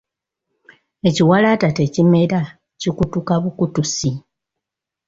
[1.09, 2.39] Ekiwalaata tekimera
[2.81, 4.11] kikutuka bukutusi.